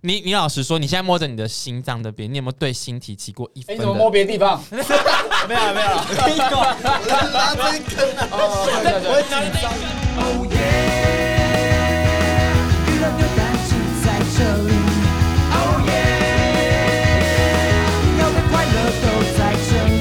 [0.00, 3.74] 你你老实说，你现在摸着你的心脏那边，你有没有对心提起过一分？
[3.74, 4.62] 你怎么摸别的地方？
[4.70, 4.84] 没有
[5.48, 5.88] 没有没有，
[7.32, 8.28] 拉这一根啊！
[8.30, 9.72] 我会紧张。
[10.22, 10.54] Oh yeah，
[12.86, 13.74] 娱乐扭蛋机
[14.04, 14.06] 在
[14.36, 14.38] 这
[14.68, 14.70] 里。
[15.50, 15.90] Oh yeah，
[18.20, 19.04] 要的快乐都
[19.36, 19.98] 在这里。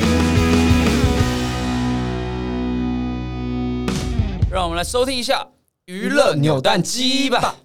[4.51, 5.47] 让我们来收听一下
[5.85, 7.55] 娱乐扭蛋机吧。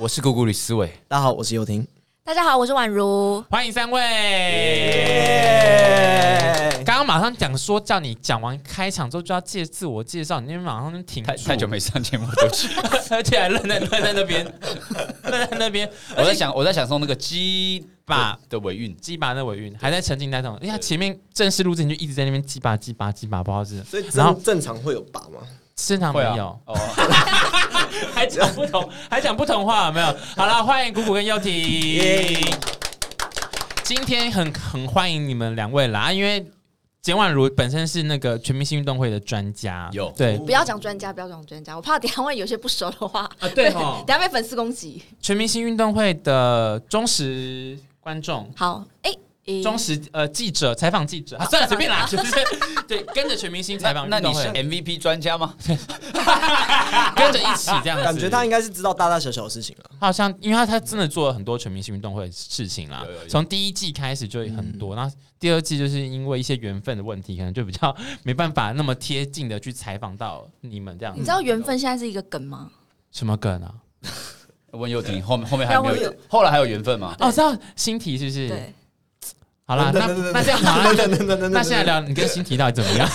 [0.00, 1.84] 我是姑姑李思伟，大家好，我是尤婷，
[2.22, 4.00] 大家好，我是宛如，欢迎三位。
[6.86, 11.24] 刚刚马上讲说叫你讲完开场之后就要介自我介绍，你那边马上就停。
[11.24, 12.68] 太太久没上节目，对不起，
[13.10, 14.44] 而且还愣在愣在那边，
[15.24, 15.90] 愣在那边。
[16.16, 20.56] 我在想，我在想说那个鸡巴的尾韵，鸡巴的尾韵还在沉浸在那种。
[20.62, 23.82] 哎呀，前面正式录制你就一直在那边鸡巴鸡巴鸡巴，不知道是。
[23.82, 25.40] 所以然后正常会有拔吗？
[25.74, 26.56] 正常没有。
[28.12, 30.06] 还讲不同，还讲不同话有没有？
[30.36, 31.52] 好了，欢迎鼓鼓跟幼婷。
[33.82, 36.44] 今天很很欢迎你们两位啦，因为
[37.00, 45.02] 简婉如本身是那个全明星运动会的专家，有对，不要讲专家，不要讲专家，我怕等下万一有些不熟的话啊，对哈，等下被粉丝攻击。
[45.20, 49.12] 全明星运动会的忠实观众，好，哎。
[49.62, 52.32] 忠实呃记者采访记者，啊、算了随便啦， 就是
[52.86, 54.08] 对跟着全明星采访。
[54.08, 55.54] 那你是 MVP 专家吗？
[57.16, 59.90] 跟着一起这样子，感觉他应该是知道大大小小的事情了。
[60.00, 71.14] 他好像因为他他真的做了很多全明星运动会的事情啦，从第一季开始就很多，然后第二季就是因为一些缘分的问题，可能就比较没办法那么贴近的去采访到你们这样。
[71.16, 72.70] 你知道缘分现在是一个梗吗？
[73.10, 73.74] 什么梗啊？
[74.72, 76.14] 问幼婷，后面后面还有没有？
[76.28, 77.16] 后来还有缘分吗？
[77.20, 78.48] 哦，知道新题是不是？
[78.48, 78.74] 对。
[79.68, 80.94] 好啦，那那这样好了，
[81.50, 83.06] 那现在聊你跟新提到底怎么样？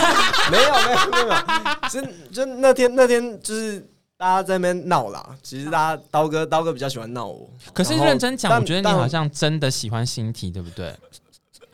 [0.51, 1.99] 没有没有没有，就
[2.31, 3.83] 就那天那天就是
[4.15, 5.35] 大家在那边闹啦。
[5.41, 10.93] 其实大家刀哥刀哥比较喜欢闹我，可是认真讲，我觉得你好像真的喜欢新提，对不对？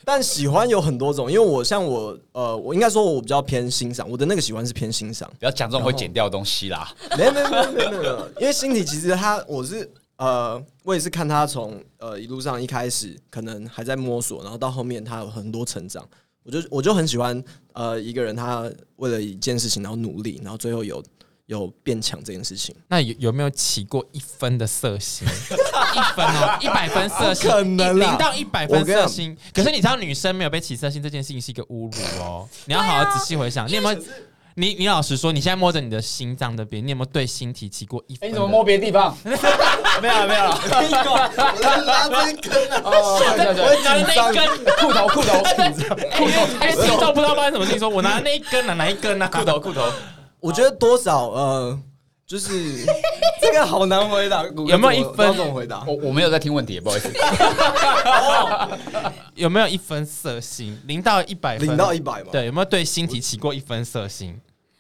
[0.06, 5.30] 但喜欢有很多种，因为我像我呃，我应该说我比较偏欣赏，我的那个喜欢是偏欣赏。
[5.38, 6.90] 不要讲这种会剪掉的东西啦。
[7.18, 9.92] 没有没有没有没有没有，因为新提其实他我是。
[10.20, 16.06] 呃，我也是看他从呃一路上一开始可能还在摸索，然后到后面他有很多成长，
[16.44, 17.42] 我就我就很喜欢
[17.72, 21.02] 呃一个人他为了一件事情然后努力，然后最后有
[21.46, 22.76] 有变强这件事情。
[22.90, 25.26] 那有有没有起过一分的色心？
[25.96, 29.36] 一分哦，一百分色心，可能零到一百分色心。
[29.54, 34.00] 可是你知道女生没有被起色心这件事情是一个侮辱哦，你要好好仔细回想，你有没有？
[34.60, 38.30] 你你老实说，你现在摸着你的心脏那边，你有没有对心提起过一分？
[38.30, 39.16] 你怎么摸别的地方？
[39.24, 42.52] 没有没有，我拉这一根
[42.84, 42.92] 我
[43.86, 45.40] 拿那一根裤头裤头
[46.20, 49.28] 裤头，哎，听众不知道发生什么事情，说我拿那一根啊，哪一根啊？
[49.30, 49.82] 裤头裤头，
[50.42, 51.80] 我觉得多少呃，
[52.28, 52.86] 就是
[53.42, 55.34] 这个好难回答，有没有一分？
[55.38, 55.86] 怎么回答？
[55.88, 57.14] 我我没有在听问题，不好意思。
[59.36, 60.78] 有没有一分色心？
[60.86, 62.28] 零到一百分，零到一百嘛？
[62.34, 64.38] 对，有没有对心提起过一分色心？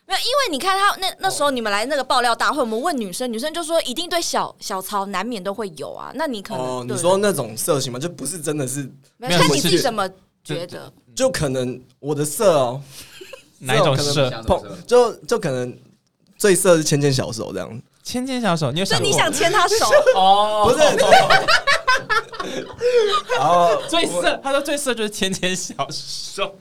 [0.09, 6.11] 没有，因为你看他那那时候你们来那个爆料大会，我们问女生，女生就说一定对小小曹难免都会有啊。
[6.15, 7.99] 那你可能哦，你说那种色情吗？
[7.99, 10.09] 就不是真的是，没有，看你自己怎么
[10.43, 10.91] 觉得？
[11.15, 12.81] 就可能我的色哦，
[13.59, 14.31] 哪一种色？
[14.47, 15.77] 碰就就可能
[16.37, 19.07] 最色是牵牵小手这样，牵牵小手，你有想过？
[19.07, 19.85] 你想牵他手
[20.19, 20.65] 哦？
[20.65, 20.79] 不是，
[23.37, 26.55] 然后最色，他说最色就是牵牵小手。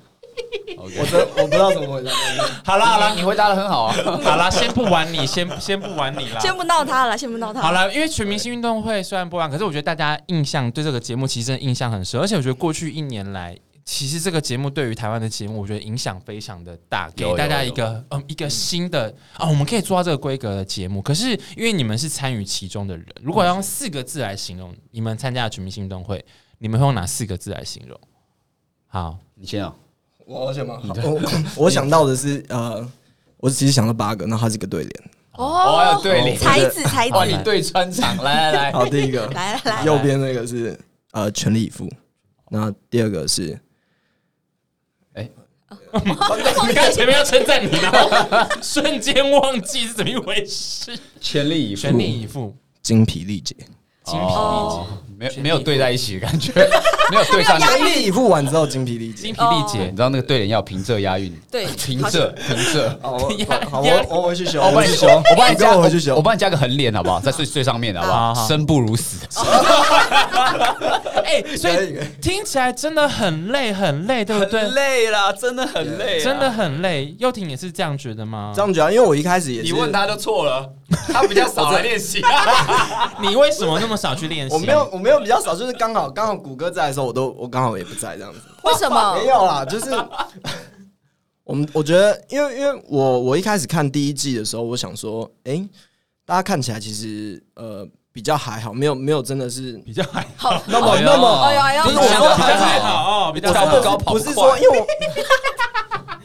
[0.76, 2.12] 我的我不知道怎么回答。
[2.64, 3.94] 好了好了，你回答的很好啊。
[4.22, 7.60] 好了，先不玩你，先先不玩你了，先不闹他了，先不闹他。
[7.60, 21.02] 好了，因为全明星运动会虽然不玩，可是我觉得大家印象对这个节目其实真的印象很深，而且我觉得过去一年来，其实这个节目对于台湾的节目，我觉得影响非常的大，给大家一个嗯一个新的啊、哦，我们可以做到这个规格的节目。
[21.02, 26.24] 可是因为你们是参与其中的人，如果要用四个字来形容你们参加的全明星运动会，
[26.58, 27.98] 你们会用哪四个字来形容？
[28.86, 29.74] 好，你先啊。
[30.28, 30.78] 我好想吗？
[30.84, 32.86] 我我想到的是呃，
[33.38, 40.78] 我其实想到八个，那它是一个对联哦，对联才子才子，帮你对穿场，来来来，好，第一个 来来来，右边那个是
[41.12, 41.90] 呃全力以赴，
[42.50, 43.58] 那第二个是
[45.14, 45.30] 哎，
[46.04, 48.10] 你看前面要称赞你，然后
[48.60, 53.56] 瞬间忘记是怎么一回事，全力以赴，全力以赴，精疲力竭，
[54.04, 56.52] 精疲力竭，没有没有对在一起的感觉，
[57.10, 57.58] 没有对上。
[57.60, 59.96] 全力以赴完之后精疲力竭，精疲力竭你。
[59.96, 62.88] 知道那个对联要平仄押韵，对平仄平仄。
[63.02, 63.28] 好，我
[63.68, 67.18] 好，我我回去修，我帮你修，我帮你加，我回去修，我帮你加个横联好不好？
[67.18, 68.46] 在最最上面好不好？
[68.46, 69.26] 生不如死。
[71.24, 74.62] 哎，所以听起来真的很累，很累，对不对？
[74.70, 77.12] 累了，真的很累真的很累。
[77.18, 78.52] 幼婷也是这样觉得吗？
[78.54, 80.70] 这样觉得，因为我一开始也是，你问他就错了，
[81.12, 82.22] 他比较少在练习。
[83.20, 84.54] 你为什么那么少去练习？
[84.54, 88.40] 我没有，我没有比较少，就是刚好刚好谷歌在的时候，我都我刚好也不在这样子。
[88.62, 89.26] 为什么 没？
[89.26, 89.90] 有啦，就是
[91.44, 95.62] 我们我觉得，因为因为我我一开始看第一季的时候，我想说，哎，
[96.24, 101.50] 大家看起来其实呃比较还好，没有没有真的是比较还好，那么那么
[101.84, 103.76] 不是我说比较还好哦，比较还好。
[104.06, 104.86] 我说的是不是说，因为我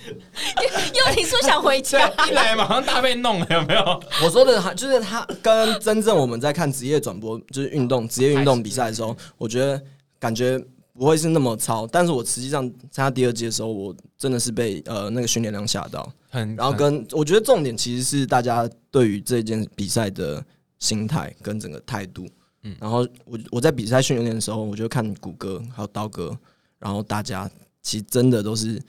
[0.08, 4.04] 又你说想回家， 一来马上大被弄了，有没有？
[4.24, 9.82] 我说的还就是他跟真正我们在看职业转播，就是运动职业运动比赛的时候，我觉得
[10.20, 10.60] 感觉
[10.94, 20.44] 不会是那么糙，但是我实际上参加第二季的时候，我真的是被呃那个训练量吓到，很，然后跟我觉得重点其实是大家对于这件比赛的
[20.80, 22.28] 心态跟整个态度，
[22.64, 26.38] 嗯，然后我我在比赛训练的时候，我就看谷歌还有刀哥，
[26.80, 27.50] 然后大家
[27.82, 28.82] 其实真的都是。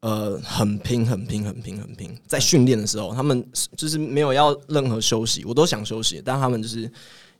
[0.00, 2.16] 呃，很拼，很拼，很拼，很拼。
[2.26, 3.44] 在训练的时候，他们
[3.76, 6.88] 就是没有要任何休息，我都想休息，但他们就是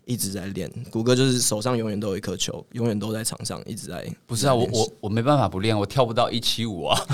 [0.06, 0.68] 一直在练。
[0.90, 4.04] 谷歌就是手上永远都有一颗球，永远都在场上，一直在。
[4.26, 7.00] 不是啊，我我我没办法不练，我跳不到一七五啊。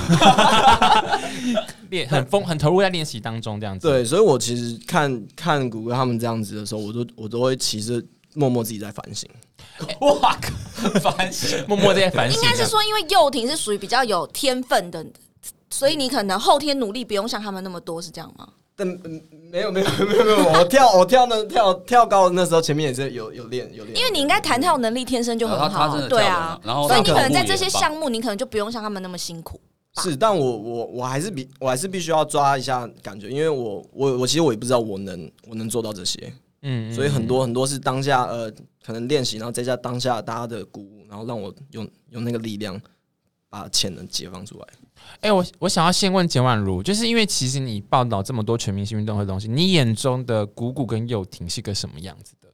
[1.90, 3.86] 练很疯，很投入在练习当中，这样子。
[3.86, 8.02] 对，所以我其实看看谷歌他们这样子的时候，我都我都会其实
[8.32, 9.28] 默默自己在反省。
[10.00, 10.38] 哇，
[11.02, 12.40] 反省， 默默在反省。
[12.40, 15.04] 应该是说，因为幼婷是属于比较有天分的。
[15.74, 18.48] 所以你可能后天努力不用像他们那么多，是这样吗？
[18.76, 23.96] 但嗯，没有没有 没有没有，我跳我跳那跳跳高的那时候前面也是有有练有练。
[23.96, 26.56] 因为你应该弹跳能力天生就很好，对啊。
[26.62, 29.60] 然后所以你可能在这些项目，你可能就不用像他们那么辛苦。
[30.00, 36.32] 是，但我我我还是比我还是必须要抓一下感觉，因为我我我其实我也不知道我能我能做到这些，
[36.62, 38.48] 嗯，所以很多很多是当下呃
[38.84, 42.80] 可能练习，然后再加当下大家的鼓舞，然后让我用用那个力量
[43.48, 44.66] 把潜能解放出来。
[45.20, 52.48] 哎、欸，我我想要先问简婉如，就是因为其实你报道这么多全明星运动会的东西，你眼中的谷谷跟幼婷是个什么样子的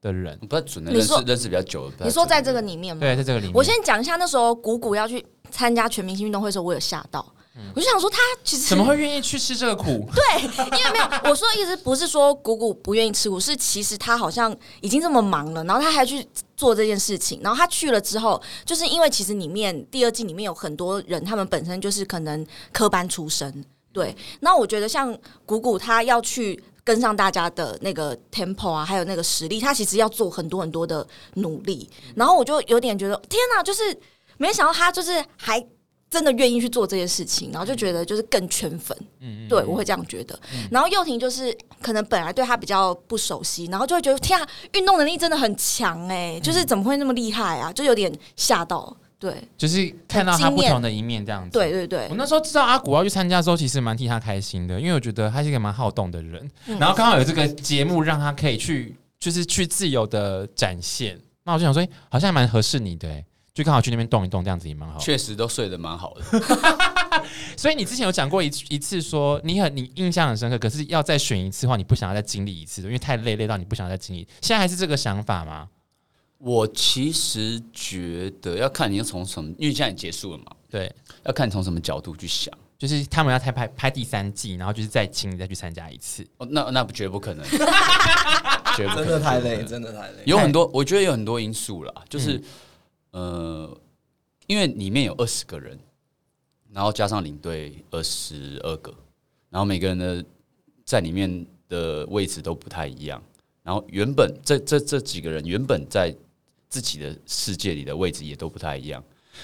[0.00, 0.38] 的人？
[0.40, 1.90] 不太准的，认识认识比较久。
[2.04, 3.00] 你说在这个里面吗？
[3.00, 3.54] 对，在这个里面。
[3.54, 7.34] 我先讲一下，那时候谷谷要去参加全明星运动会的时候，我有吓到。
[7.74, 10.08] 我就想说，他其实怎么会愿意去吃这个苦？
[10.14, 10.42] 对，
[10.78, 16.26] 因为没有我说的意思不是说谷谷不愿意吃苦，是其实他好像已经这么忙了，然后他还去
[16.56, 17.40] 做这件事情。
[17.42, 23.64] 然后他去了之后，就是因为其实里面第二季里面有很多人，他们本身就是可能科班出身。
[23.92, 25.14] 对，那我觉得像
[25.44, 31.90] 谷谷，他要去跟上大家的那个 tempo 啊，还有那个实力，他其实要做很多很多的努力。
[32.16, 33.94] 然后我就有点觉得，天哪，就是
[34.38, 35.62] 没想到他就是还。
[36.12, 40.38] 真的愿意去做这些事情，然后就觉得就是更圈粉，嗯，对我会这样觉得。
[40.52, 47.72] 嗯、然后幼婷就是可能本来对他比较不熟悉，然后就会觉得天啊，运动能力真的很强哎，嗯、就是怎么会那么厉害啊？
[47.72, 51.58] 就有点吓到，对，就是看到他不同的一面这样子。
[51.58, 61.18] 对对对，我那时候知道阿古要去参加的时候，其实蛮替他开心的，因为我觉得他是一个蛮好动的人，嗯、然后刚好有这个节目让他可以去，就是去自由的展现。
[61.44, 63.24] 那我就想说，好像还蛮合适你的哎。
[63.54, 64.98] 就刚好去那边动一动，这样子也蛮好。
[64.98, 66.24] 确实都睡得蛮好的。
[67.54, 74.26] 所以你之前有讲过一一次，说你很你印象很深刻，可是要再选一次的话，你不想要再经历一次，因为太累，累到你不想再经历。
[74.40, 75.68] 现在还是这个想法吗？
[76.38, 80.46] 我其实觉得要看你要从什么，因为现在也结束了嘛。
[80.70, 80.90] 对，
[81.24, 82.52] 要看你从什么角度去想。
[82.78, 86.26] 就是他们要拍拍拍第三季，然后就是再请你再去参加一次。
[86.38, 90.22] 哦，那那不绝不可能，绝不可能， 真的太累，真的太累。
[90.24, 92.36] 有很多，我觉得有很多因素啦，就是。
[92.38, 92.44] 嗯
[93.12, 93.74] 呃，
[94.46, 95.78] 因为里面有二十个人，
[96.70, 98.92] 然后加上领队二十二个，
[99.48, 100.24] 然后每个人的
[100.84, 103.22] 在里面的位置都不太一样。
[103.62, 106.14] 然后原本这这这几个人原本在
[106.68, 109.02] 自己的世界里的位置也都不太一样。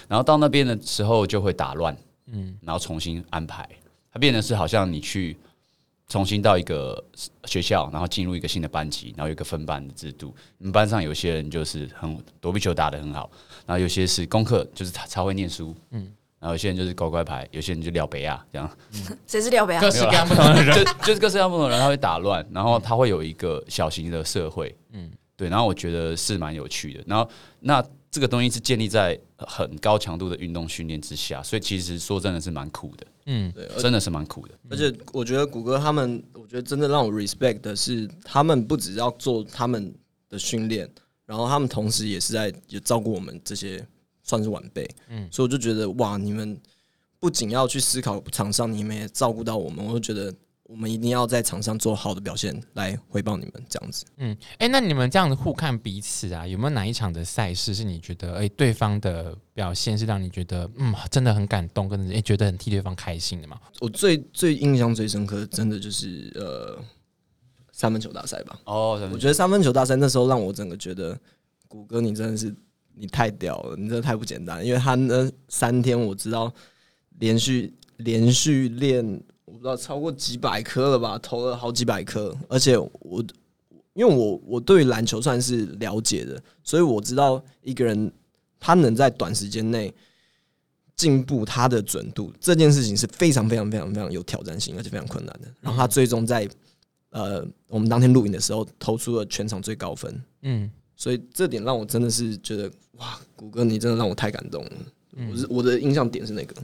[0.08, 1.96] 然后到那边的时候就会打乱，
[2.26, 3.68] 嗯，然后重新安排。
[4.12, 5.36] 它变得是好像你去。
[6.08, 7.02] 重新到一个
[7.44, 10.34] 学校，然后进入一个新的班级，然后有一个分班的制度。
[10.56, 13.30] 你们班上有些人就是很躲避球打得很好，
[13.66, 16.10] 然后有些是功课就是他超会念书，嗯，
[16.40, 18.70] 然后有些人就是乖乖牌，有些人就撩北亚这样。
[19.26, 19.80] 谁是撩北亚？
[19.80, 25.48] 各式各样不同的人，就 就是各式各样不同的人，他会打乱，然后他会有一个小型的社会，嗯，对。
[25.48, 27.04] 然后我觉得是蛮有趣的。
[27.06, 27.84] 然后那。
[28.10, 34.54] 这个东西是建立在很高强度的运动训练之下，所以其实说真的是蛮苦的，嗯，对，真的是蛮苦的。
[34.70, 39.94] 而且我觉得谷歌他们，我觉得真的让我 respect 的是，他们不只要做他们
[40.28, 40.90] 的训练，
[41.26, 43.86] 然后他们同时也是在也照顾我们这些
[44.22, 46.58] 算是晚辈，嗯，所以我就觉得哇，你们
[47.20, 50.34] 不仅要去思考场上，你们也照顾到我们，我就觉得。
[50.68, 54.04] 我们一定要在场上做好的表现来回报你们，这样子。
[54.18, 63.58] 嗯，哎、欸，那你们这样子互看彼此啊，有没有哪一场的赛事是你觉得，哎、欸，对方的表现是让你觉得，嗯，真的很感动，跟哎、欸、觉得很替对方开心的嘛？
[63.80, 66.78] 我最最印象最深刻的，真的就是呃
[67.72, 68.60] 三分球大赛吧。
[68.64, 71.18] 哦，我觉得三分球大赛那时候让我整个觉得，
[71.66, 72.54] 谷歌你真的是
[72.94, 76.52] 你太屌了，你真的太不简单，因为他那三天我知道
[77.20, 79.18] 连续连续练。
[79.48, 83.24] 我不知道超过几百颗了吧，投了好几百颗，而且我
[83.94, 88.12] 因为我我对篮球算是了解的，所以我知道一个人
[88.60, 89.92] 他能在短时间内
[90.94, 95.48] 进步他的准度这件事情是非常非常非常非常有挑战性，而且非常困难的。
[95.60, 96.46] 然后他最终在
[97.10, 104.72] 呃我们当天录影的时候投出了全场最高分，嗯，所以这点让我真的是觉得哇，谷歌你真的让我太感动了。
[105.30, 106.54] 我是我的印象点是那个，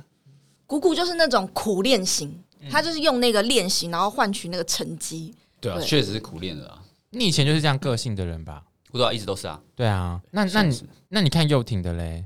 [0.66, 2.32] 谷谷就是那种苦练型。
[2.70, 5.34] 他就是用那个练习，然后换取那个成绩。
[5.60, 6.82] 对啊，确实是苦练的啊。
[7.10, 8.64] 你以前就是这样个性的人吧？
[8.90, 9.60] 不知道，一直都是啊。
[9.74, 12.24] 对啊，那那你那你看又廷的嘞？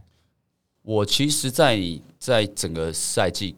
[0.82, 1.76] 我其实在，
[2.18, 3.54] 在在整个赛季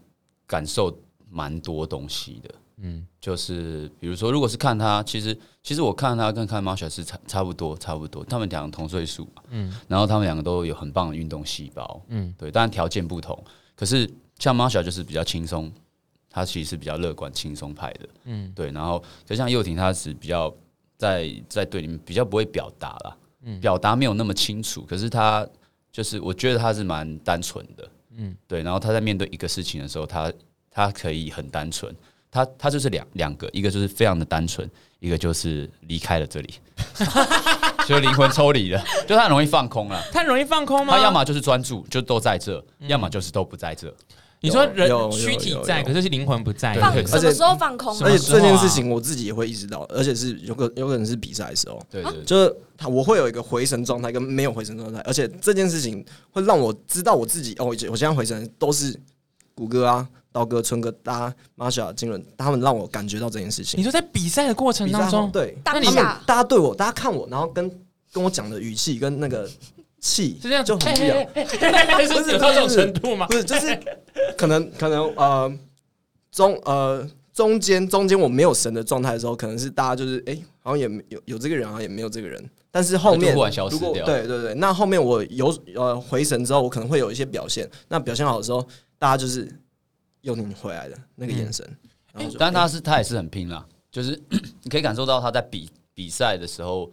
[0.47, 0.97] 感受
[1.29, 2.55] 蛮多东西的。
[2.83, 8.25] 嗯，就是比如说，如果是看他，其实其实我看他跟看 Masha 是差差不多，差不多。
[8.25, 12.51] 他们两个同岁数，嗯，然后他们两个都有很棒的运动细胞，嗯，对。
[12.51, 13.39] 当然条件不同，
[13.77, 15.71] 可是像 Masha 就是比较轻松。
[16.31, 18.71] 他其实是比较乐观、轻松派的，嗯，对。
[18.71, 20.55] 然后就像又廷，他是比较
[20.97, 24.83] 在在队里面比较不会表达啦，嗯，表达没有那么清楚。
[24.83, 25.47] 可是他
[25.91, 28.63] 就是，我觉得他是蛮单纯的，嗯，对。
[28.63, 30.33] 然后他在面对一个事情的时候，他
[30.71, 31.95] 他可以很单纯。
[32.33, 34.71] 他他就是两两个，一个就是非常的单纯，
[35.01, 36.55] 一个就是离开了这里，
[37.89, 40.01] 就灵魂抽离了，就他很容易放空了。
[40.13, 40.97] 他很容易放空吗？
[40.97, 43.93] 他要么就是专注，就都在这；要么就是都不在这。
[44.43, 46.75] 你说人躯体在，可是是灵魂不在。
[46.81, 47.95] 放什么时候放空？
[48.03, 58.99] 而且这件事情我自己也会意识到，而且是有个有可能是比赛的时候，对对，就是他我会有一个回神状态跟没有回神状态，而且这件事情会让我知道我自己哦，我现在回神都是
[59.55, 63.79] 谷歌啊、刀哥、春哥、大家、Masha、金伦，他们让我感觉到这件事情。
[63.79, 65.87] 你说在比赛的过程当中，对，那你
[66.27, 67.71] 大家对我，大家看我，然后跟
[68.11, 69.47] 跟我讲的语气跟那个。
[70.00, 73.26] 气是这样就很不一样， 不是到这种程度吗？
[73.26, 73.78] 不是，就是
[74.37, 75.52] 可能可能呃
[76.33, 82.42] 中呃中间中间我没有神的状态的时候，可能是大家就是哎、欸，好像也没有有这个人，好像也没有这个人。
[82.71, 87.69] 但是后面如果对对对，那后面我有呃回神之后，我可能会有一些表现。
[87.88, 88.66] 那表现好的时候，
[88.99, 89.50] 大家就是
[90.23, 91.66] 又拧回来的那个眼神。
[92.14, 94.19] 嗯、然后但他是他也是很拼啦，就是
[94.62, 96.90] 你可以感受到他在比比赛的时候。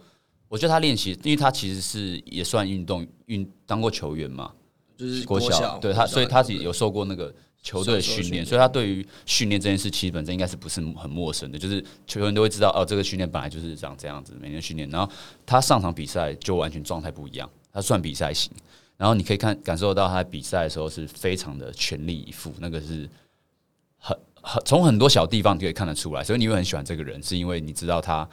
[0.48, 4.50] 我觉得他练习，因为他其实是也算运动运当过球员嘛，
[4.96, 7.30] 就是国小，对他，所以他是有受过那个
[7.62, 15.12] 球队训练，所以他对于训练这件事其实本身应该是不是很陌生的，就是球员都会知道哦，这个训练本来就是长这样子，每天训练，然后
[15.44, 18.50] 他上场比赛就完全状态不一样，他算比赛型，
[18.96, 23.06] 然后你可以看感受到他在比赛的时候是非常的全力以赴，那个是
[23.98, 28.26] 很很从很多小地方就可以看得出来，所以你会很喜欢这个人，是因为你知道他。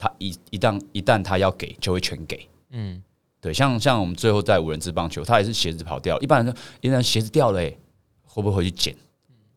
[0.00, 2.48] 他一一旦一旦他要给，就会全给。
[2.70, 3.02] 嗯，
[3.38, 7.78] 对，像像我们最后在五人制棒球，他也是鞋子跑掉，一般人说，一旦鞋子掉了，欸，
[8.24, 8.96] 会不会回去捡？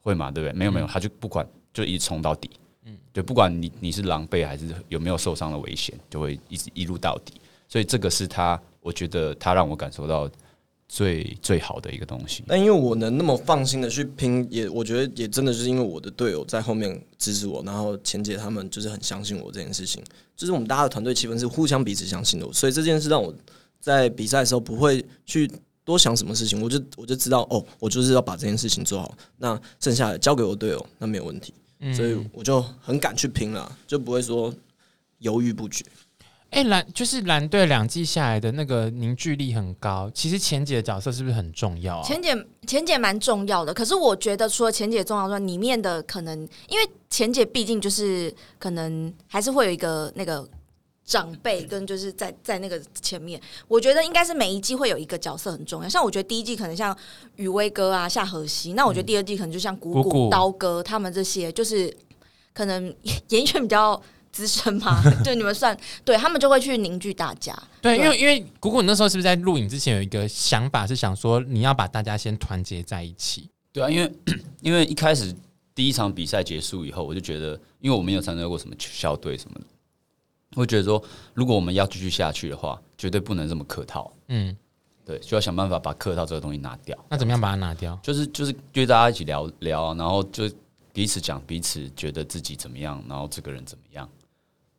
[0.02, 0.30] 会嘛？
[0.30, 0.54] 对不对？
[0.54, 2.50] 没有没有，他就不管，就一直冲到底。
[2.84, 7.40] 嗯，对，不管你你是狼狈还是有没有受伤的危险，就会一直一路到底。
[7.70, 10.30] 所以这个是他，我觉得他让我感受到。
[10.94, 20.04] 最最好的一个东西，但因为我能那么放心的去拼，也我觉得也真的是因为我的队友在后面支持我，然后钱姐他们就是很相信我这件事情，
[20.38, 23.34] 就是我们大家的团队气氛是互相彼此相信的，所以这件事让我
[23.80, 25.50] 在比赛的时候不会去
[25.84, 31.56] 多想什么事情，我就我就知道哦，我就是要把这件事情做好，那剩下的交给我队友，那没有问题，
[31.96, 34.54] 所以我就很敢去拼了，就不会说
[35.18, 35.84] 犹豫不决。
[36.54, 40.10] 哎，蓝就是蓝队两季下来的那个凝聚力很高。
[40.14, 42.04] 其实钱姐的角色是不是很重要啊？
[42.04, 43.74] 钱姐，钱姐蛮重要的。
[43.74, 50.48] 可是我觉得，除了钱姐重要之外，里面的可能，因为钱姐毕竟就是可能还是会有一个那个
[51.04, 53.42] 长辈跟就是在在那个前面。
[53.68, 55.90] 我觉得应该是每一季会有一个角色很重要。
[55.90, 56.96] 像我觉得第一季可能像
[57.38, 61.92] 雨薇哥啊、夏荷西，那我觉得第二季可能就像谷谷、刀哥他们这些，就是
[62.54, 62.96] 可能
[63.30, 64.00] 演员比较。
[64.34, 67.58] 资深吗， 对你们算对，他们就会去凝聚大家。
[67.82, 73.48] 对，因为因为姑姑，你那时候是不是在录影之前有一个想法，是想说你要把大家先团结在一起？
[73.72, 74.12] 对啊，因为
[74.62, 75.34] 因为一开始
[75.76, 79.66] 第一场比赛结束以后，我就觉得，因为我没有参加过什么校队什么的，
[80.56, 81.02] 我觉得说，
[81.34, 84.12] 如果我们要继续下去的话，绝对不能这么客套。
[84.30, 84.56] 嗯，
[85.06, 86.98] 对，就要想办法把客套这个东西拿掉。
[87.10, 88.00] 那怎么样把它拿掉？
[88.02, 90.50] 就是就是约大家一起聊聊啊，然后就
[90.92, 94.08] 彼此讲彼此觉得自己怎么样，然后这个人怎么样。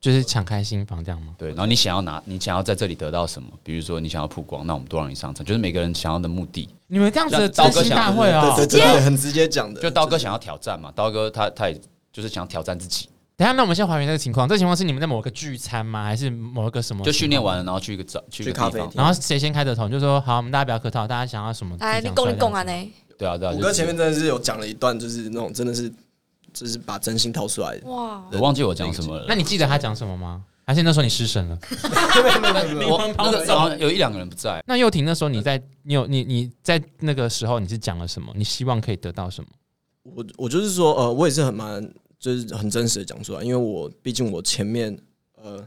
[0.04, 1.34] 就是敞开心房这样吗？
[1.38, 3.48] 对，然后你想要拿，你想要在这里得到什么？
[3.62, 5.42] 比如说你想要曝光，那我们都让你上场。
[5.42, 6.68] 就是每个人想要的目的。
[6.88, 9.80] 你们这样子的真心大会哦，对对对，很直接讲的。
[9.80, 11.80] 就刀哥想要挑战嘛，刀哥他他也
[12.12, 13.08] 就是想挑战自己。
[13.34, 14.46] 等下，那我们先还原这个情况。
[14.46, 16.04] 这个情况是你们在某个聚餐吗？
[16.04, 17.02] 还是某一个什么？
[17.02, 19.88] 就训练完了，然后去一个找去一个咖啡厅，然后谁先开的头？
[19.88, 21.74] 就说好，我们大家不要客套，大家想要什么？
[21.80, 22.92] 哎，你讲你讲啊呢？
[23.16, 25.90] 对啊对啊，我哥前面真的是有讲了一段，就是那种真的是
[26.54, 27.86] 就是把真心掏出来的。
[27.90, 29.26] 哇，我忘记我讲什么了。
[29.28, 30.42] 那你记得他讲什么吗？
[30.66, 31.58] 还是那时候你失神了？
[32.88, 34.64] 我那个早上有一两个人不在。
[34.66, 38.32] 那又婷那时候你在，你有你你在那个时候你是讲了什么？
[38.34, 39.50] 你希望可以得到什么？
[40.04, 44.98] 我我就是说，呃，我也是很蛮就是很真实的讲出来，因为我毕竟我前面
[45.34, 45.62] 呃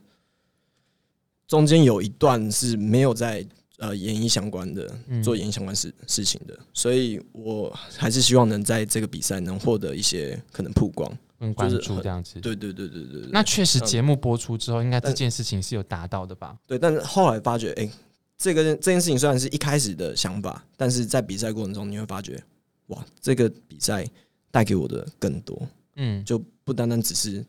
[1.47, 3.45] 中间有一段是没有在
[3.77, 4.91] 呃演艺相关的
[5.23, 11.11] 做演艺相关事事情的，所以我还是希望能在这个比赛能获得一些可能曝光。
[11.39, 13.29] 嗯，关注这样子，对对对对对，对。
[13.31, 16.57] 那确实节目播出之后，应该这件事情是有达到的吧？
[16.65, 17.91] 对，但是后来发觉，哎、欸，
[18.35, 22.43] 这个这件事情虽然是一开始的想法，但是在比赛过程中，你会发觉，
[22.87, 24.03] 哇，这个比赛
[24.49, 25.61] 带给我的更多，
[25.97, 27.45] 嗯，就不单单只是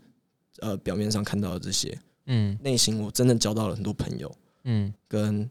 [0.59, 4.31] 呃表面上看到的这些，嗯，内心我真的交到了很多朋友，
[4.65, 5.49] 嗯，跟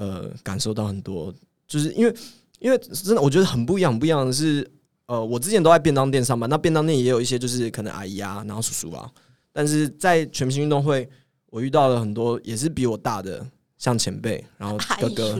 [0.00, 1.30] 呃感受到很多，
[1.68, 2.14] 就是因为
[2.58, 4.68] 因为真的我觉得很不一样，不一样的是。
[5.10, 9.10] 呃，我之前都在便当店上班，那便当店也有一些就是可能阿姨啊，然后叔叔啊，
[9.52, 11.10] 但是在全明星运动会，
[11.46, 13.44] 我遇到了很多也是比我大的，
[13.76, 15.36] 像前辈，然后哥哥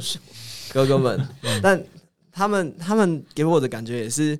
[0.73, 1.29] 哥哥们，
[1.63, 1.81] 但
[2.33, 4.37] 他们他们给我的感觉也是，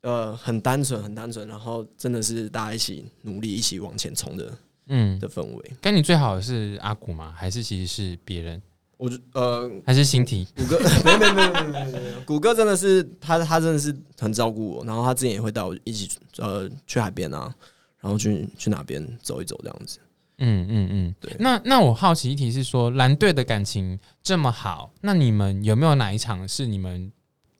[0.00, 4.52] 呃，很单纯，很单纯，然后真的是大家一起努力，一起往前冲的，
[4.88, 5.70] 嗯的氛围。
[5.80, 7.32] 跟你最好的是阿古吗？
[7.36, 8.60] 还是其实是别人？
[9.00, 17.50] 我就呃，还是新体谷歌， 没没没没没没，谷歌真的是他，他真的是很照顾我，然后他之前也会带我一起呃去海边啊，
[17.98, 19.98] 然后去去哪边走一走这样子。
[20.36, 21.34] 嗯嗯嗯，对。
[21.38, 27.10] 那那我好奇一题是说，蓝队的感情这么好，那你们有没有哪一场是你们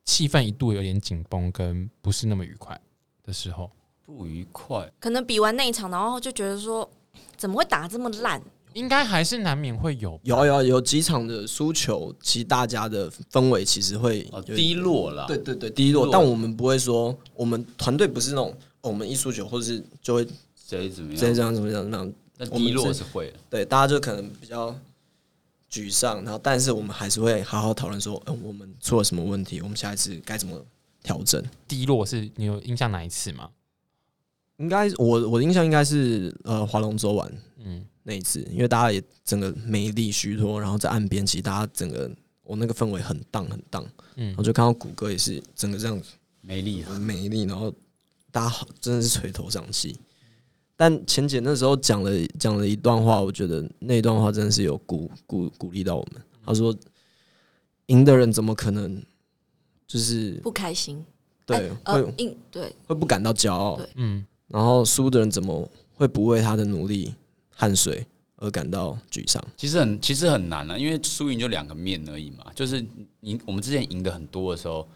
[0.05, 2.79] 气氛一度有点紧绷，跟不是那么愉快
[3.25, 3.71] 的时候？
[4.05, 6.91] 不愉快，可能比完那一场，然后就觉得说，
[7.39, 8.43] 怎么会打这么烂？
[8.75, 14.23] 应该还是难免会有，有有有几场的输球，其实大家的氛围其实会
[14.55, 15.27] 低落了。
[15.27, 16.09] 对对对，低落。
[16.11, 22.13] 但我们不会说，我们团队不是那种，我们一输球或者是就会谁怎么样，谁这样怎么样怎么样。
[22.39, 24.75] 那低落是会，对，大家就可能比较
[25.71, 30.59] 沮丧，然后但是我们还是会好好讨论说，嗯，我们出了什么问题，我们下一次该怎么
[31.03, 31.43] 调整。
[31.69, 33.51] 低落是你有印象哪一次吗？
[34.57, 37.33] 应该我我的印象应该是呃华龙舟湾，
[37.65, 37.85] 嗯。
[38.11, 42.11] 那一次，因为大家也整个没力虚脱，然后在岸边，其实大家整个
[42.43, 46.09] 我那个氛围很荡很荡，嗯，我就看到谷歌也是整个这样子
[46.41, 47.73] 没力很没力，然后
[48.33, 49.97] 大家真的是垂头丧气。
[50.77, 56.21] 但钱姐那时候讲了讲了一段话，我觉得那段话真的是有鼓鼓鼓励到我们。
[56.45, 56.75] 她说
[57.87, 59.01] ：“赢的人怎么可能
[59.87, 61.05] 就是不开心？
[61.47, 63.79] 对，会赢对会不感到骄傲？
[63.95, 67.15] 嗯，然后输的人怎么会不为他的努力？”
[67.61, 72.47] 汗水而感到沮丧，其实很其实很难啊，因为输赢就两个面而已嘛。
[72.55, 72.83] 就是
[73.21, 74.89] 赢，我们之前赢的很多的时候，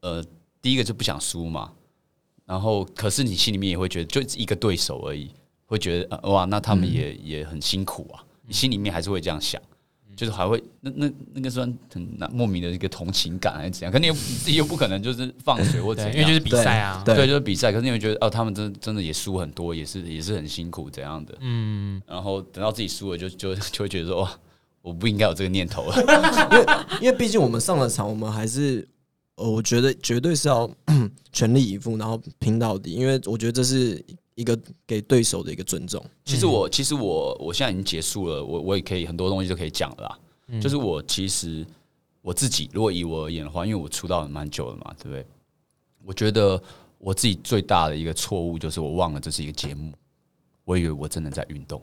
[0.00, 0.22] 呃，
[0.60, 1.72] 第一个就不想输嘛。
[2.44, 5.30] 然后，可是你心里面也会觉得，就一个对手而已，
[5.64, 8.22] 会觉得、呃、哇，那他们也、也很辛苦啊。
[8.46, 9.58] 你心里面还是会这样想。
[10.16, 13.90] 就是还会那那那个算很莫名的一个同情感还是怎样？
[13.92, 17.72] 可你自己又不可能就是放水或怎样，因为就是比赛啊，对，对，就是比赛。
[17.72, 21.36] 可是你会觉得哦，他们真真的也输很多，也是也是很辛苦怎样的。
[21.40, 24.30] 嗯，然后等到自己输了就，就就就会觉得说哇，
[24.82, 25.96] 我不应该有这个念头了。
[26.52, 26.66] 因为
[27.02, 28.86] 因为毕竟我们上了场，我们还是
[29.34, 30.70] 呃，我觉得绝对是要
[31.32, 32.92] 全力以赴，然后拼到底。
[32.92, 34.04] 因为我觉得这是。
[34.34, 36.04] 一个给对手的一个尊重。
[36.24, 40.18] 其实我，其实我，我现在已经结束了，我我也可以很多东西都可以讲了啦。
[40.48, 41.66] 嗯、就是我其实
[42.20, 45.26] 我自己，如果以我而言的话，因为我出道了蛮久了嘛，对不对？
[46.04, 46.62] 我觉得
[46.98, 49.92] 我自己最大的一个错误就是我忘了这是一个节目，
[50.64, 51.80] 我以为我真的在运动。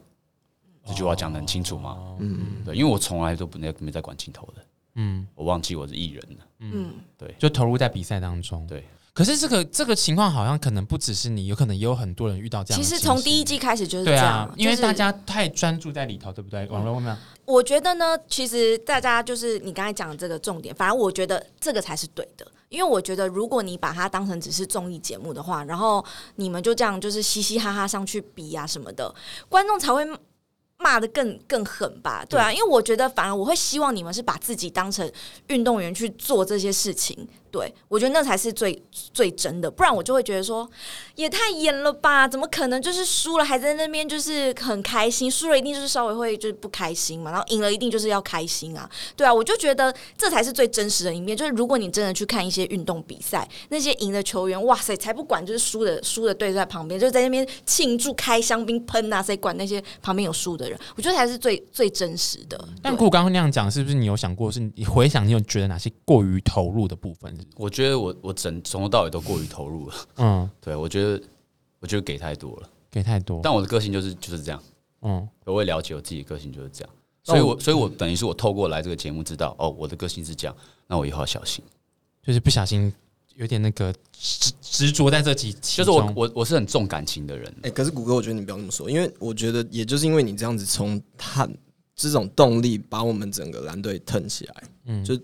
[0.86, 2.18] 这句话讲的很清楚吗？
[2.20, 4.66] 嗯，对，因为我从来都不没没在管镜头的。
[4.96, 6.48] 嗯，我忘记我是艺人了。
[6.60, 8.66] 嗯，对，就投入在比赛当中。
[8.68, 8.84] 对。
[9.14, 12.82] 可是这个这个情况好像可能不只是你，有可能也有很多人遇到这样。
[12.82, 16.66] 其实从第一季开始就是这样，因为大家太专注在里头，对不对？
[16.68, 26.04] 网络上面，我觉得呢，其实大家就是你刚才讲的这个重点，反而我觉得这个才是对的，因为我觉得如果你把它当成只是综艺节目的话，然后
[26.36, 29.14] 你们就这样就是嘻嘻哈哈上去比啊什么的，
[29.50, 30.08] 观众才会。
[30.84, 35.08] 骂的更更狠吧，对啊，因为我觉得反而我会希望你们是把自己当成
[35.46, 37.16] 运动员去做这些事情。
[37.52, 40.68] 对，我觉得那才是最最真的，不然我就会觉得说
[41.16, 42.26] 也太演了吧？
[42.28, 48.90] 怎么可能就是输了还在那边就是很开心，输了一定就是稍微会就是不开心嘛，然后赢了一定就是要开心啊？
[49.18, 51.36] 对啊，我就觉得这才是最真实的一面。
[51.36, 60.80] 就是如果你真的去看一些运动比赛，那些赢的球员，哇塞，才不管就是输的输的队在旁边，就在那边庆祝开香槟喷啊，谁管那些旁边有输的人？
[60.96, 62.58] 我觉得才是最最真实的。
[62.82, 67.36] 但顾刚刚那样讲，是不是你有想过，是你回想你有觉得哪些过于投入的部分？
[67.56, 71.22] 我觉得我我整从头到尾都过于投入了，嗯， 对我觉得
[71.80, 73.40] 我觉得给太多了，给太多。
[73.44, 74.64] 但我的个性就是就是这样，
[75.02, 80.56] 嗯，我也了解我自己的个性就是这样，所以我所以我等于是我透过来这个节目知道，哦，我的个性是这样，
[80.88, 81.64] 那我以后要小心，
[82.24, 82.94] 就是不小心
[83.36, 91.48] 有点那个执执着在这几，就是我我我是很重感情的人，哎、欸，可是谷歌，我觉得你不要那么说，因为我觉得也就是因为你这样子从他
[91.96, 95.20] 这种动力把我们整个蓝队腾起来，嗯，就。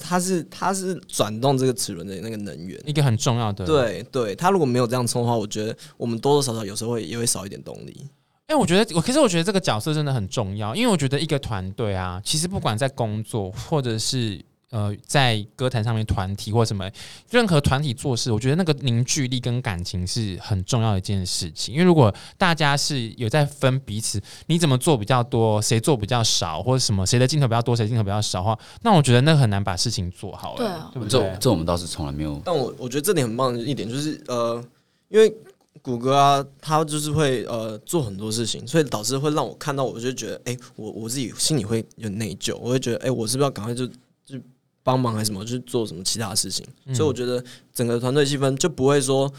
[0.00, 3.64] 他是它是转动这个齿轮的那个能源，一个很重要的。
[3.64, 8.06] 对对，它如果没有这样冲的话，我觉得我们多多少少有时候会也会少一点动力。
[8.46, 14.44] 哎，我觉得我可是我觉得这个角色真的很重要，因为我觉得一个团队啊，其实不管在工作或者是。
[14.70, 16.90] 呃，在歌坛上面，团体或什么，
[17.30, 21.72] 任何团体做事，我觉得那个凝聚力跟感情是很重要的一件事情。
[21.72, 30.54] 因为如果大家是有在分彼此，你怎么做比较多，谁做比较少，或者什么谁的镜头比较多，谁镜头比较少的话，那我觉得那很难把事情做好。
[30.58, 31.18] 对啊，对不对？
[31.18, 32.38] 这这我们倒是从来没有。
[32.44, 34.62] 但我我觉得这点很棒的一点就是，呃，
[35.08, 35.34] 因为
[35.80, 43.86] 谷歌啊，他就是会呃做很多事情，所以导致会让我看到，我就觉得，哎、欸，我我自己心里会有内疚，我会觉得，哎、欸，我是不是要赶快就
[44.26, 44.38] 就。
[44.82, 49.30] 帮忙还是什么，去做什么其他的事情，嗯、所以我觉得整个团队气氛就不会说，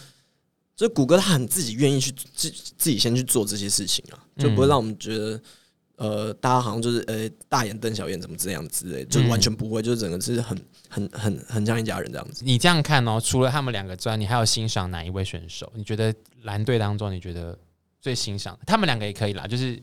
[0.76, 5.42] 就谷歌他很自己愿意去自自己先去做这些事情啊，就不会让我们觉得，
[5.96, 12.44] 呃，大家好像就是呃、欸、大眼瞪小眼怎么这样之类，就完全不会，就整个是很很很很像一家人这样子。
[12.46, 15.72] 你这样看哦，除了他们两个之外，你还有欣赏哪一位选手？
[15.76, 17.58] 你觉得蓝队当中你觉得
[18.00, 18.58] 最欣赏？
[18.66, 19.82] 他们两个也可以啦，就是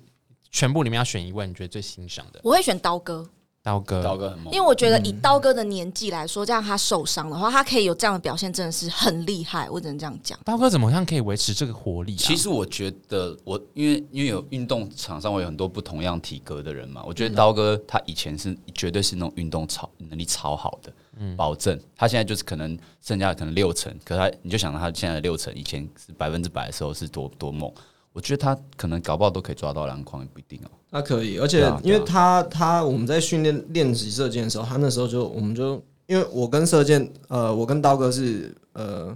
[0.51, 2.41] 全部里面要选一位，你觉得最欣赏的？
[2.45, 3.29] 我会选刀哥。
[3.67, 9.69] 刀哥，刀哥很猛，因为我觉得以刀哥的年纪来说，这样他受伤的话，他可以有这样的表现，真的是很厉害。
[9.69, 10.39] 我只能这样讲。
[10.45, 12.17] 刀哥怎么样可以维持这个活力啊？
[12.17, 21.77] 其实我觉得，我因为因为有运动场上会有很多不同样体格的人嘛，我觉得刀哥他以前是绝对是那种运动超能力超好的，嗯，保证。
[21.97, 27.69] 他现在就是可能剩下可能六成，可是他你就想到他现在的六成，以前是百分之百的时候是多多猛。
[28.17, 30.71] 我觉得他可能搞不好都可以抓到篮筐，也不一定哦。
[30.91, 39.15] 他可以，而且因为他他我们在训练练习射箭的时候，他那时候就我们就因为我跟射箭，呃，我跟刀哥是呃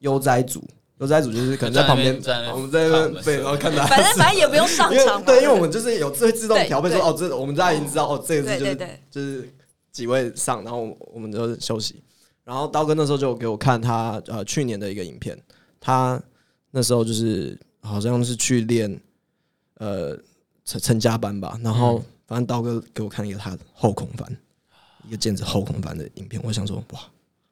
[0.00, 0.64] 悠哉组，
[0.98, 2.12] 悠哉组就是可能在旁边，
[2.52, 8.76] 我们在那边对，然后看他，反正反正也不用上场，对，因为我们就是有会自动调配说哦，这我们大家已经知道哦，这个是就是
[9.12, 9.54] 就是
[9.92, 12.02] 几位上，然后我们就休息。
[12.42, 15.40] 然后刀哥那时候就给我看他呃去年的一个影片，
[15.78, 16.20] 他
[16.72, 17.56] 那时候就是。
[17.82, 19.00] 好像是去练，
[19.78, 20.16] 呃，
[20.64, 21.58] 成成家班吧。
[21.62, 24.36] 然后，反正刀哥给我看一个他的后空翻，
[25.08, 26.40] 一个毽子后空翻的影片。
[26.44, 27.00] 我想说，哇，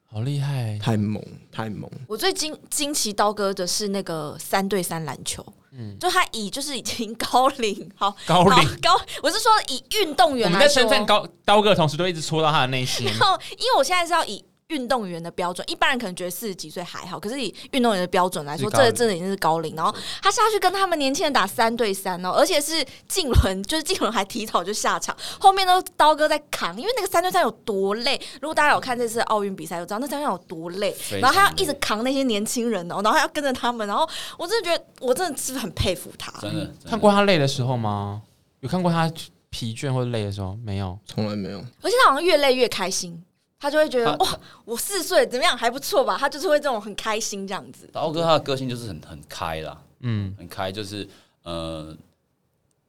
[0.05, 1.89] 好厉害，太猛，太猛！
[2.07, 13.05] 我最惊惊奇刀哥的是那个三对三篮球，嗯，就他以就是已经高龄，好高龄高，我是说以运动员来说，我们在称赞高刀哥的同时，都一直戳到他的内心。
[13.07, 14.45] 然后，因为我现在是要以。
[14.69, 19.75] 运动员的标准，一般人可能觉得四十几岁还好，可是以运动员的标准来说，这真的已经是高龄。
[19.75, 28.19] 然后他下去跟他们年轻人打三对三哦，而且是进轮，就是进轮还提早就下场，后面都刀哥在扛，因为那个三对三有多累。
[28.41, 30.95] 如果大家有看这次奥运比赛，就知道那三对三有多累。
[31.19, 33.87] 然后他要一直扛那些年轻人哦，然后还要跟着他们。
[33.87, 36.31] 然后我真的觉得，我真的是很佩服他。
[36.39, 38.21] 真的，看过他累的时候吗？
[38.59, 39.11] 有看过他
[39.49, 40.55] 疲倦或者累的时候？
[40.63, 41.57] 没有，从来没有。
[41.81, 43.23] 而且他好像越累越开心。
[43.59, 46.17] 他就会觉得哇，我四岁怎么样还不错吧？
[46.17, 47.89] 他就是会这种很开心这样子。
[47.91, 51.05] 刀哥他的个性就是很很开啦，嗯，很开，就是
[51.43, 51.93] 呃，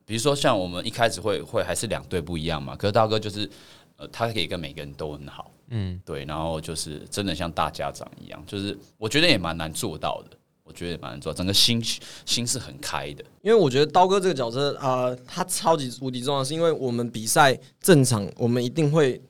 [0.05, 3.51] 比如说像我们一开始会会还是两队不一样嘛，可是刀哥就是
[3.97, 11.83] 呃，他可以跟每个人都很好，嗯，对，然后就是真的像大家长一样，就是我觉得也蛮难做到的，我觉得也蛮难做到，整个心
[12.25, 13.25] 心是很开的。
[13.43, 19.21] 因为我觉得刀哥这个角色啊、呃，他超级无敌重要，是因为我们比赛正常，我们一定会。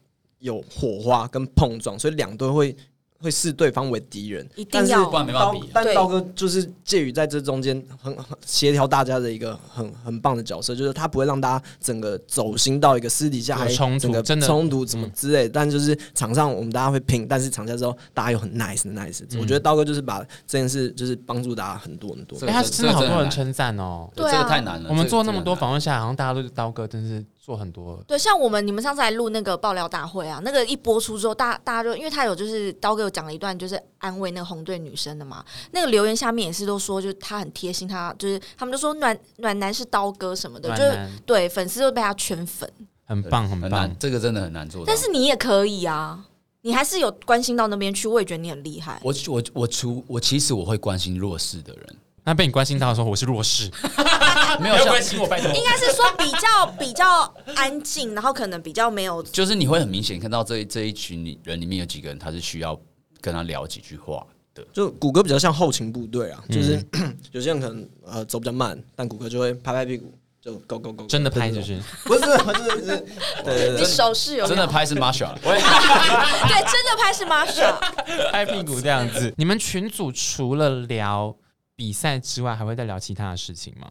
[0.41, 2.77] 有火花跟碰撞，所以两队会
[3.23, 5.05] 会视对方为敌人，一定要。
[5.11, 5.59] 不然没办法比。
[5.59, 5.71] 啊对。
[5.75, 22.47] 但刀哥就是介于在这中间，很很协调大家的一个很很棒的角色，就是他不会让大家整个走心到一个私底下还有冲突整个真的冲突怎么嗯之类，但就是场上我们大家会拼，但是场下之后大家又很 nice 很 nice，、我嗯觉得刀哥就是把这件事就是帮助大家很多很多这。
[22.47, 24.09] 哎，他这真的好多人称赞哦。
[24.17, 24.89] 这个太难了。
[24.89, 28.01] 我们做那么多访问下来，好像大家都是刀哥，真是做很多。
[28.07, 42.73] 对，像我们你们上次来录那个爆料大会啊，那个一播出之后，大大家就因为他有就是刀哥有讲了一段就是安慰那个红队女生的嘛，那个留言下面也是都说，就是他很贴心，他就是他们就说暖暖男是刀哥什么的，就是对粉丝都被他圈粉，
[43.05, 43.97] 很棒，很棒。
[43.99, 44.85] 这个真的很难做到。
[44.87, 46.25] 但是你也可以啊，
[46.61, 49.01] 你还是有关心到那边去，我也觉得你很厉害。
[49.03, 53.71] 我我我除我其实我会关心弱势的人，那被你关心到的时候，我是弱势，
[54.61, 55.51] 没有关心我，拜托。
[55.53, 62.79] 应该是说比较比较安静，然后可能比较没有就是你会很明显看到这一这一群人里面有几个人他是需要
[63.21, 64.65] 跟他聊几句话的。
[64.73, 73.05] 就谷歌比较像后勤部队啊，就是、 嗯有些人可能呃走比较慢，但谷歌就会拍拍屁股就 go go go，真的拍就是，不是不是不是，
[73.45, 78.31] 对对你对，手势有真的拍是 Marsha， 对，真的拍是 Marsha。
[78.31, 79.33] 拍屁股这样子。
[79.37, 81.35] 你们群组除了聊
[81.81, 83.91] 比赛之外，还会再聊其他的事情吗？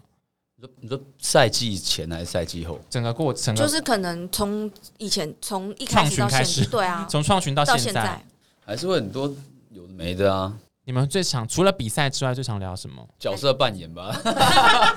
[0.56, 2.80] 你说你说赛季前还是赛季后？
[2.88, 8.26] 整个过程就是可能从以前从一创开始到现群开始在，对啊，从创群到现在，到现在，
[8.64, 9.34] 还是会很多
[9.72, 13.04] 有的没的啊，你们最常除了比赛之外，最常聊什么？
[13.18, 14.16] 角色扮演吧，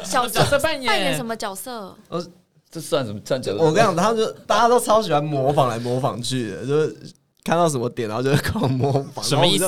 [0.05, 1.97] 小 角色扮演，扮演什么角色？
[2.11, 2.23] 呃
[2.71, 3.19] 这算什么？
[3.25, 3.65] 算角色？
[3.65, 6.95] 我跟你讲，他们就大家都超喜欢模仿来模仿去的，就是
[7.43, 9.25] 看到什么点，然后就会狂模仿。
[9.25, 9.67] 什么意思？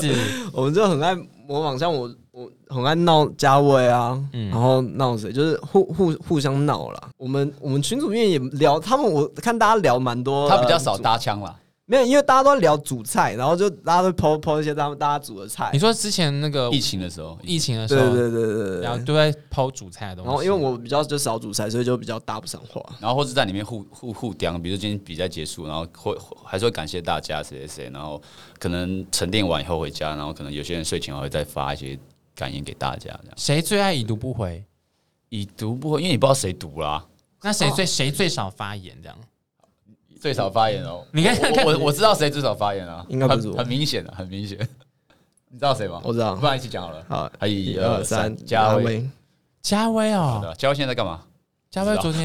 [0.52, 7.08] 我们就很爱模仿，像我我很爱闹嘉威啊，嗯然后闹谁，就是互互互相闹啦。
[7.16, 11.54] 我们我们群组里面也聊，他们我看大家聊蛮多，他比较少呃搭腔啦。
[11.86, 15.78] 没有，因为大家都在聊煮菜，然后就大家都 po po 一些他们大家煮的菜你。
[15.78, 18.80] 说之前那个疫情的时候，疫情的时候，对对对对对对。
[18.80, 20.28] 然后都在抛煮菜的东西。
[20.28, 22.82] 然后因为我比较就少煮菜，所以就比较搭不上话。
[22.98, 28.20] 然后或是在里面互互互刁，比如说今天比赛结束，然后会还是会感谢大家谁谁谁，然后
[28.58, 31.98] 可能沉淀完以后回家，然后可能有些人睡前还会再发一些
[32.34, 34.64] 感言给大家，这样谁最爱已读不回？
[35.28, 37.04] 已读不回，因为你不知道谁读啦、
[37.42, 38.96] 那谁最谁最少发言？
[39.02, 39.18] 这样
[40.24, 41.04] 最少发言哦。
[41.12, 44.56] 你看看我我我知道谁最少发言啊，应该不是我很很明显的，很明显。
[45.52, 46.00] 你知道谁吗？
[46.02, 47.04] 我知道不然一起讲好了。
[47.06, 48.84] 好，一一二二三三，，嘉威。
[48.84, 49.10] 威，
[49.60, 51.20] 嘉威哦，嘉威现在在干嘛？
[51.70, 52.24] 嘉威昨天，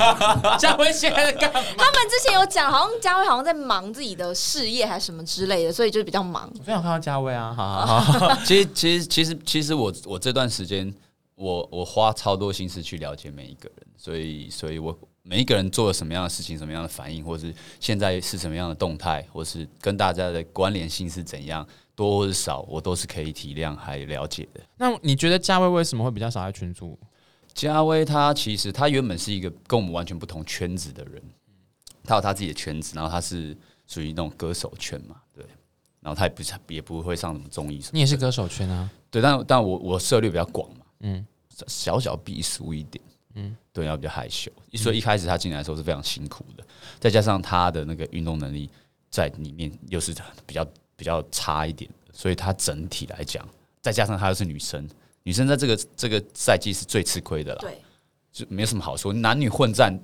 [0.58, 1.60] 嘉威现在在干嘛？
[1.76, 6.50] 他们之前有讲，好像嘉威好像在忙自己的事业还是什么之类的，所以就比较忙。
[6.58, 10.90] 我非常看到嘉威啊，好好好，其实其实其实其实我我这段时间，
[11.34, 24.60] 我我花超多心思去了解每一个人，所以所以我每一个人做了什么样的事情，什么样的反应，或是现在是什么样的动态，或是跟大家的关联性是怎样，多或是少，我都是可以体谅还了解的。
[24.76, 26.98] 那你觉得嘉威为什么会比较少在群组？
[27.54, 31.22] 嘉威他其实他原本是一个跟我们完全不同圈子的人，
[32.04, 33.56] 他有他自己的圈子，然后他是
[33.86, 35.42] 属于那种歌手圈嘛，对，
[36.00, 41.26] 然后他也不是也不会上什么综艺什么，你也是歌手圈啊，对，但但我我涉猎比较广嘛，嗯，
[41.66, 43.02] 小小避俗一点，
[43.34, 46.64] 嗯，对，然后比较害羞，所以一开始他进来的时候是非常辛苦的，
[47.00, 48.70] 再加上他的那个运动能力
[49.10, 50.14] 在里面又是
[50.46, 50.64] 比较
[50.96, 53.46] 比较差一点，所以他整体来讲，
[53.80, 54.88] 再加上她又是女生，
[55.24, 57.78] 女生在这个这个赛季是最吃亏的啦，对，
[58.32, 59.98] 就没有什么好说，男女混战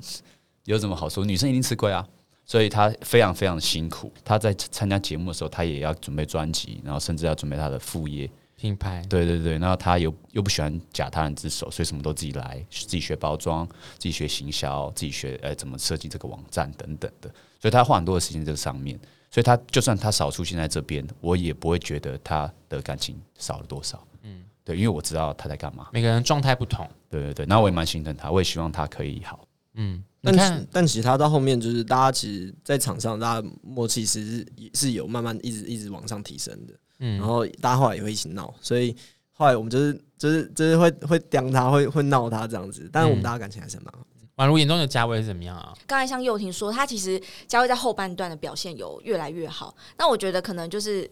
[0.65, 1.25] 有什么好说？
[1.25, 2.07] 女生一定吃亏啊，
[2.45, 4.13] 所以他非常非常辛苦。
[4.25, 8.29] 他在参加节目的时候，他也要准备专辑，然后甚至要准备他的副业。
[8.61, 17.29] 品牌，对对对，然后他又又不喜欢假他人之手，所以什么都自己来，自己学包装，自己学行销，自己学呃怎么设计这个网站等等的。
[17.61, 18.99] 所以他花很多的时间在这个上面。
[19.33, 24.05] 所以他就算他少出现在这边，我也不会觉得他的感情少了多少。
[24.23, 25.89] 嗯，对，因为我知道他在干嘛。
[25.93, 29.47] 每个人状态不同，对对对，然后我也蛮心疼他，我也希望他可以好。
[29.75, 38.95] 嗯，但但其他到后面就是大家其实，在场上大家默契其实是是有慢慢一直一直往上提升的，嗯然后大家后来也会一起闹，所以
[39.33, 44.07] 后来我们就是就是就是会会刁他，会会闹他这样子，但是我们大家感情还是很蛮好。
[44.37, 45.75] 宛如眼中的嘉威是怎么样啊？
[45.87, 49.75] 刚才像佑廷说，他其实嘉威在后半段的表现有越来越好。
[49.99, 51.11] 那我觉得可能就是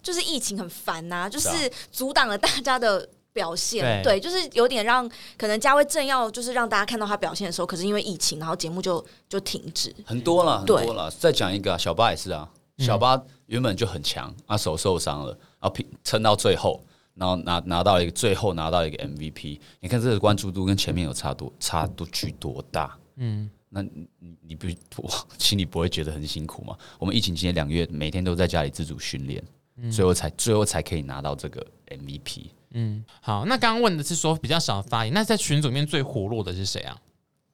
[0.00, 1.48] 就是疫情很烦呐、啊，就是
[1.90, 4.02] 阻挡了大家的表现。
[4.04, 9.92] 对对，就是有点让可能嘉威正要就是让大家看到他表现的时候，可是因为疫情，然后节目就就停止。
[10.06, 11.10] 很多了，很多了。
[11.10, 12.48] 再讲一个、啊，小八也是啊。
[12.78, 16.82] 小巴原本就很强，啊手受伤了，然后拼撑到最后，
[17.14, 19.58] 然后拿拿到一个最后拿到一个 MVP。
[19.80, 22.96] 你看这个关注度跟前面有差多差多巨多大？
[23.16, 26.76] 嗯，那你你你不我心里不会觉得很辛苦吗？
[26.98, 29.42] 我们疫情期间两个月每天都在家里自主训练，
[29.90, 32.50] 最后才最后才可以拿到这个 MVP。
[32.70, 36.96] 嗯，好，那刚刚问的是说比较少发言，那在群组里面最活络的是谁啊？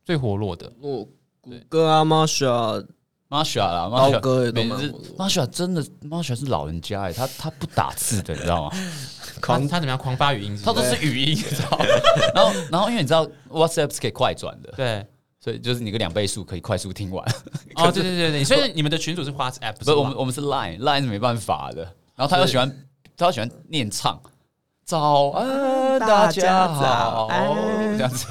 [0.04, 1.08] 最活络的，我
[1.40, 2.86] 谷歌啊，Masha。
[3.30, 8.76] Masha 啦，刀哥也都蛮每次 Masha 真的 Masha 是老人家哎，他他不打字的，你知道吗？
[9.42, 10.64] 他他怎么样狂发语音是是？
[10.64, 11.84] 他都是语音，你知道吗？
[12.34, 15.04] 然后 然后因为你知道 WhatsApp 是可以快转的，对，
[15.40, 17.24] 所以就是你个两倍速可以快速听完。
[17.76, 21.82] 哦，对对对对，所以你们的群主是 WhatsApp，不是我们我们是 Line，Line 是没办法的。
[22.14, 22.70] 然后他又喜欢
[23.16, 24.20] 他又喜欢念唱，
[24.84, 27.28] 早安大家好，
[27.96, 28.26] 这样子。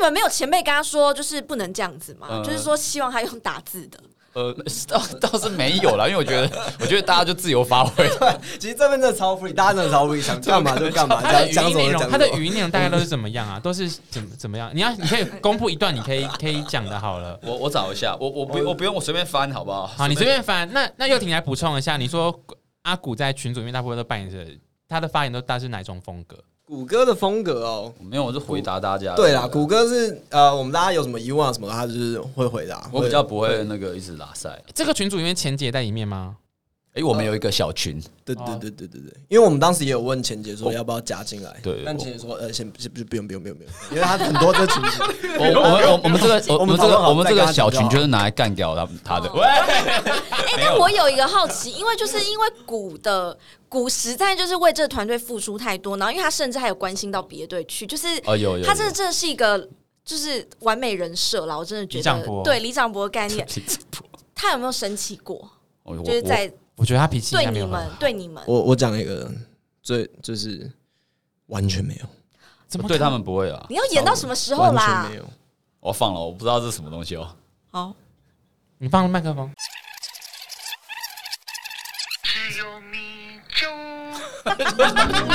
[0.00, 2.42] 你们没有前辈跟他说，就是不能这样子吗？
[2.44, 3.98] 就是说希望他用打字的。
[4.32, 4.54] 呃，
[4.86, 6.42] 倒倒是没有啦，因为我觉得，
[6.78, 8.06] 我觉得大家就自由发挥。
[8.60, 11.22] 其实这边真的超 free，大家真的超 free，想干嘛就干嘛。
[11.22, 13.58] 他的语音内容，他的语音内容大概都是怎么样啊？
[13.58, 14.70] 都是怎么怎么样？
[14.74, 17.40] 你要你可以公布一段，你可以可以讲的，好了。
[17.42, 19.86] 我我找一下，我我不我不用，我随便翻好不好？
[19.86, 20.70] 好，你随便翻。
[20.70, 22.38] 那那又婷来补充一下，你说
[22.82, 24.46] 阿古在群组里面大部分都扮演着
[24.86, 26.36] 他的发言都大致哪种风格？
[26.68, 29.14] 谷歌的风格哦，没有，我是回答大家。
[29.14, 32.90] 对啦，谷歌是呃，我们大家有什么疑问啊什么，他就是会回答。
[32.92, 34.60] 我比较不会那个一直拉塞。
[34.74, 36.38] 这个群组里面钱姐在里面吗？
[36.96, 38.02] 哎，我们有一个小群。
[38.24, 41.54] 对对对对对对，因为我们当时也有问钱姐说要不要加进来。
[41.62, 44.82] 对，但钱姐说呃，先不不不用不用不用不用， 因为他很多这群。
[45.38, 49.30] 我我们我们这个我们这个我们这个小群就是拿来干掉他他的。
[49.40, 53.36] 哎，但我有一个好奇，因为就是因为谷的。
[53.68, 58.06] 谷实在就是为这个团队付出太多，然后因为他甚至还有关心到别队去，就是
[58.64, 59.68] 他真的真的是一个
[60.04, 63.46] 就是完美人设啦，我真的觉得对李长博的概念，
[64.36, 65.50] 他有没有生气过？
[66.04, 69.30] 就是在我觉得他脾气对你们对你们，我我讲一个
[69.82, 70.70] 最就是
[71.46, 72.06] 完全没有，
[72.68, 73.66] 怎么对他们不会啊？
[73.70, 75.08] 你要演到什么时候啦？
[75.08, 75.24] 没有，
[75.80, 77.34] 我放了，我不知道这是什么东西哦。
[77.70, 77.94] 好，
[78.78, 79.50] 你放了麦克风。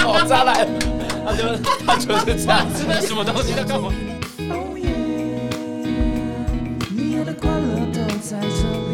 [0.03, 0.65] 哦，再来，
[1.25, 3.91] 他就他就是这样子，那 什么东西在干嘛？
[6.89, 8.47] 你的快乐都在这
[8.87, 8.90] 里。